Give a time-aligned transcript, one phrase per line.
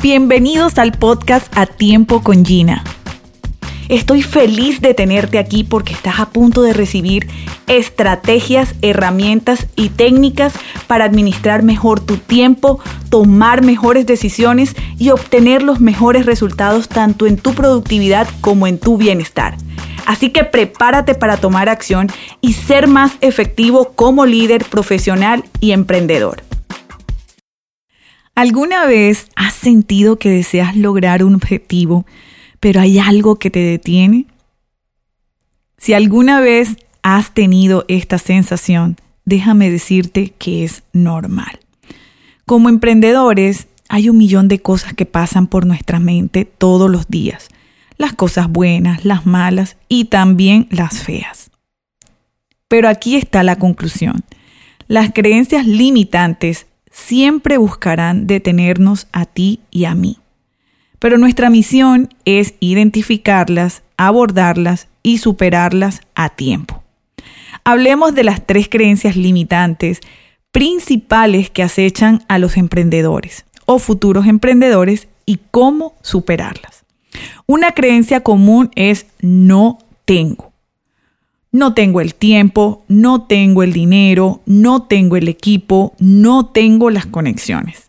[0.00, 2.84] Bienvenidos al podcast A Tiempo con Gina.
[3.88, 7.26] Estoy feliz de tenerte aquí porque estás a punto de recibir
[7.66, 10.52] estrategias, herramientas y técnicas
[10.86, 12.78] para administrar mejor tu tiempo,
[13.10, 18.98] tomar mejores decisiones y obtener los mejores resultados tanto en tu productividad como en tu
[18.98, 19.56] bienestar.
[20.06, 22.06] Así que prepárate para tomar acción
[22.40, 26.47] y ser más efectivo como líder profesional y emprendedor.
[28.38, 32.06] ¿Alguna vez has sentido que deseas lograr un objetivo,
[32.60, 34.26] pero hay algo que te detiene?
[35.76, 41.58] Si alguna vez has tenido esta sensación, déjame decirte que es normal.
[42.46, 47.48] Como emprendedores, hay un millón de cosas que pasan por nuestra mente todos los días.
[47.96, 51.50] Las cosas buenas, las malas y también las feas.
[52.68, 54.22] Pero aquí está la conclusión.
[54.86, 56.67] Las creencias limitantes
[56.98, 60.18] siempre buscarán detenernos a ti y a mí.
[60.98, 66.82] Pero nuestra misión es identificarlas, abordarlas y superarlas a tiempo.
[67.64, 70.00] Hablemos de las tres creencias limitantes
[70.50, 76.84] principales que acechan a los emprendedores o futuros emprendedores y cómo superarlas.
[77.46, 80.47] Una creencia común es no tengo.
[81.50, 87.06] No tengo el tiempo, no tengo el dinero, no tengo el equipo, no tengo las
[87.06, 87.88] conexiones.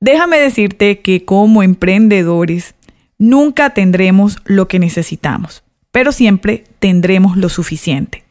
[0.00, 2.74] Déjame decirte que como emprendedores
[3.18, 8.24] nunca tendremos lo que necesitamos, pero siempre tendremos lo suficiente.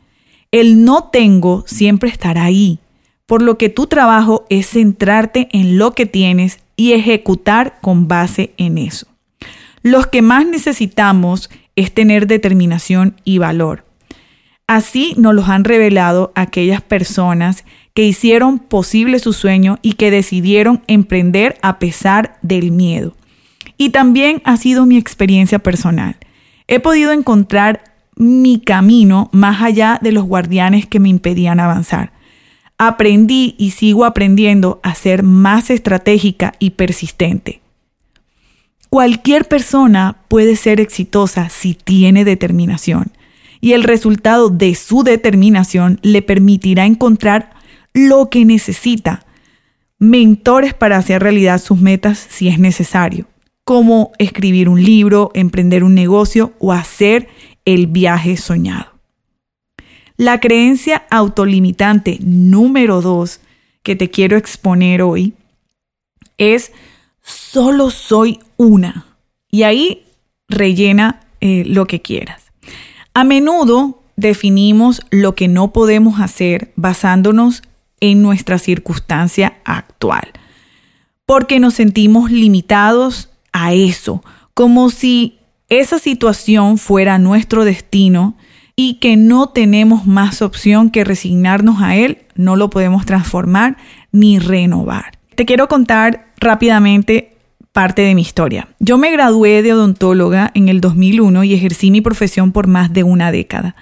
[0.51, 2.79] El no tengo siempre estará ahí,
[3.25, 8.53] por lo que tu trabajo es centrarte en lo que tienes y ejecutar con base
[8.57, 9.07] en eso.
[9.81, 13.82] Los que más necesitamos es tener determinación y valor.
[14.73, 20.81] Así nos los han revelado aquellas personas que hicieron posible su sueño y que decidieron
[20.87, 23.15] emprender a pesar del miedo.
[23.77, 26.15] Y también ha sido mi experiencia personal.
[26.67, 27.83] He podido encontrar
[28.15, 32.11] mi camino más allá de los guardianes que me impedían avanzar.
[32.79, 37.61] Aprendí y sigo aprendiendo a ser más estratégica y persistente.
[38.89, 43.11] Cualquier persona puede ser exitosa si tiene determinación
[43.63, 47.51] y el resultado de su determinación le permitirá encontrar
[47.93, 49.25] lo que necesita,
[49.97, 53.25] mentores para hacer realidad sus metas si es necesario,
[53.63, 57.29] como escribir un libro, emprender un negocio o hacer
[57.63, 58.99] el viaje soñado.
[60.17, 63.39] La creencia autolimitante número dos
[63.81, 65.35] que te quiero exponer hoy
[66.37, 66.73] es
[67.21, 69.05] solo soy una.
[69.49, 70.03] Y ahí
[70.49, 72.42] rellena eh, lo que quieras.
[73.15, 77.61] A menudo definimos lo que no podemos hacer basándonos
[77.99, 80.31] en nuestra circunstancia actual,
[81.27, 84.23] porque nos sentimos limitados a eso,
[84.55, 88.35] como si esa situación fuera nuestro destino
[88.75, 93.77] y que no tenemos más opción que resignarnos a él, no lo podemos transformar
[94.11, 95.19] ni renovar.
[95.35, 97.32] Te quiero contar rápidamente
[97.73, 98.69] parte de mi historia.
[98.79, 103.03] Yo me gradué de odontóloga en el 2001 y ejercí mi profesión por más de
[103.03, 103.75] una década.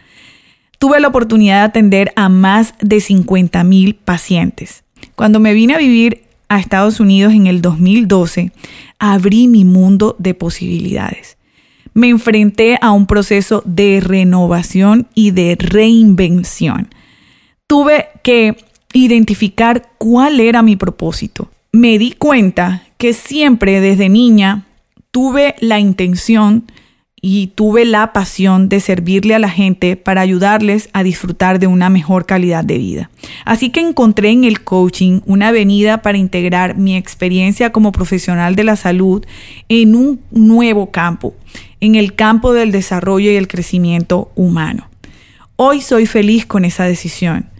[0.79, 4.83] Tuve la oportunidad de atender a más de 50 mil pacientes.
[5.15, 8.51] Cuando me vine a vivir a Estados Unidos en el 2012,
[8.97, 11.37] abrí mi mundo de posibilidades.
[11.93, 16.87] Me enfrenté a un proceso de renovación y de reinvención.
[17.67, 18.55] Tuve que
[18.93, 24.67] identificar cuál era mi propósito, me di cuenta que siempre desde niña
[25.09, 26.65] tuve la intención
[27.19, 31.89] y tuve la pasión de servirle a la gente para ayudarles a disfrutar de una
[31.89, 33.09] mejor calidad de vida.
[33.43, 38.65] Así que encontré en el coaching una avenida para integrar mi experiencia como profesional de
[38.65, 39.25] la salud
[39.67, 41.33] en un nuevo campo,
[41.79, 44.87] en el campo del desarrollo y el crecimiento humano.
[45.55, 47.50] Hoy soy feliz con esa decisión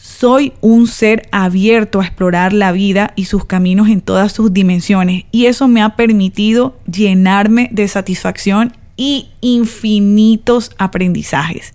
[0.00, 5.24] soy un ser abierto a explorar la vida y sus caminos en todas sus dimensiones
[5.32, 11.74] y eso me ha permitido llenarme de satisfacción y infinitos aprendizajes.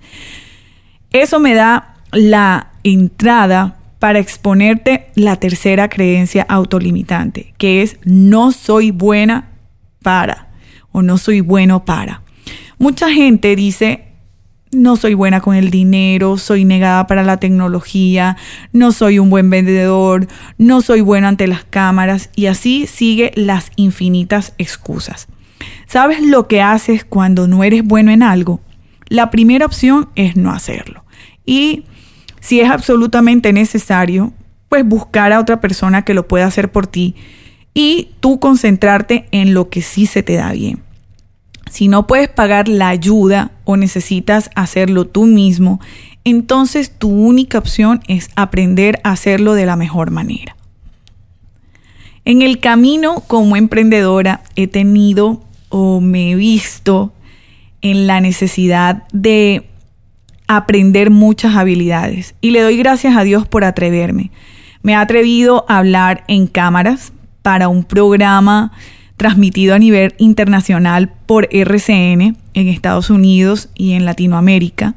[1.12, 8.92] Eso me da la entrada para exponerte la tercera creencia autolimitante, que es no soy
[8.92, 9.50] buena
[10.02, 10.50] para
[10.92, 12.24] o no soy bueno para.
[12.78, 14.13] Mucha gente dice,
[14.74, 18.38] no soy buena con el dinero, soy negada para la tecnología,
[18.72, 20.28] no soy un buen vendedor,
[20.58, 25.28] no soy bueno ante las cámaras y así sigue las infinitas excusas.
[25.88, 28.62] ¿Sabes lo que haces cuando no eres bueno en algo?
[29.08, 31.04] La primera opción es no hacerlo.
[31.46, 31.86] Y
[32.40, 34.34] si es absolutamente necesario,
[34.70, 37.16] pues buscar a otra persona que lo pueda hacer por ti
[37.74, 40.82] y tú concentrarte en lo que sí se te da bien.
[41.74, 45.82] Si no puedes pagar la ayuda o necesitas hacerlo tú mismo,
[46.24, 50.56] entonces tu única opción es aprender a hacerlo de la mejor manera.
[52.26, 57.12] En el camino como emprendedora he tenido o me he visto
[57.82, 59.68] en la necesidad de
[60.48, 64.30] aprender muchas habilidades y le doy gracias a Dios por atreverme.
[64.84, 68.74] Me he atrevido a hablar en cámaras para un programa
[69.24, 74.96] transmitido a nivel internacional por RCN en Estados Unidos y en Latinoamérica.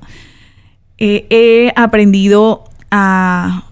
[0.99, 3.67] Eh, he aprendido a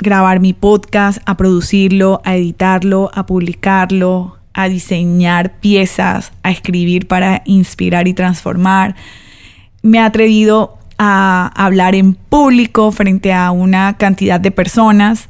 [0.00, 7.42] grabar mi podcast, a producirlo, a editarlo, a publicarlo, a diseñar piezas, a escribir para
[7.44, 8.94] inspirar y transformar.
[9.82, 15.28] Me he atrevido a hablar en público frente a una cantidad de personas.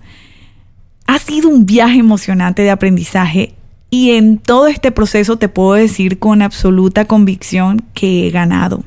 [1.07, 3.55] Ha sido un viaje emocionante de aprendizaje
[3.91, 8.85] y en todo este proceso te puedo decir con absoluta convicción que he ganado.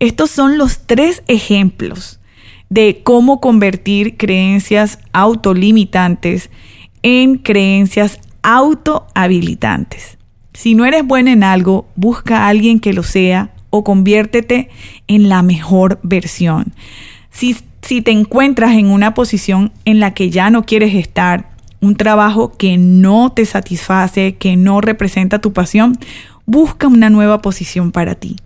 [0.00, 2.18] Estos son los tres ejemplos
[2.70, 6.50] de cómo convertir creencias autolimitantes
[7.02, 10.16] en creencias autohabilitantes.
[10.54, 14.70] Si no eres bueno en algo, busca a alguien que lo sea o conviértete
[15.06, 16.72] en la mejor versión.
[17.30, 21.51] Si, si te encuentras en una posición en la que ya no quieres estar,
[21.82, 25.98] un trabajo que no te satisface, que no representa tu pasión,
[26.46, 28.36] busca una nueva posición para ti.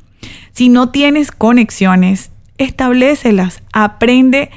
[0.53, 4.51] Si no tienes conexiones, establecelas, aprende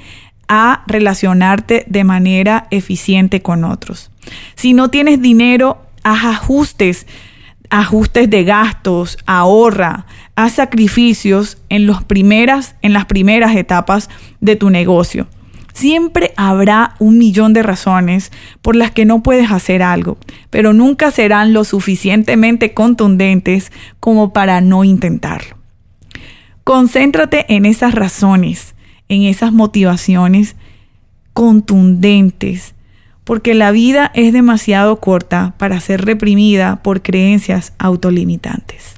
[0.48, 4.12] a relacionarte de manera eficiente con otros.
[4.56, 7.06] Si no tienes dinero, haz ajustes,
[7.70, 10.06] ajustes de gastos, ahorra,
[10.36, 14.10] haz sacrificios en, en las primeras etapas
[14.40, 15.28] de tu negocio.
[15.80, 20.18] Siempre habrá un millón de razones por las que no puedes hacer algo,
[20.50, 23.72] pero nunca serán lo suficientemente contundentes
[24.02, 25.56] como para no intentarlo.
[26.66, 28.76] Concéntrate en esas razones,
[29.08, 30.58] en esas motivaciones
[31.32, 32.76] contundentes,
[33.24, 38.96] porque la vida es demasiado corta para ser reprimida por creencias autolimitantes.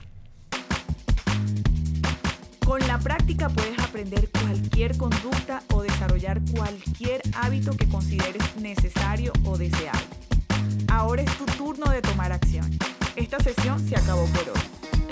[2.66, 5.81] Con la práctica puedes aprender cualquier conducta o
[6.40, 10.02] cualquier hábito que consideres necesario o deseable.
[10.88, 12.70] Ahora es tu turno de tomar acción.
[13.16, 14.62] Esta sesión se acabó por hoy.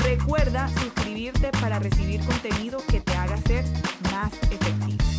[0.03, 3.65] Recuerda suscribirte para recibir contenido que te haga ser
[4.11, 5.18] más efectivo.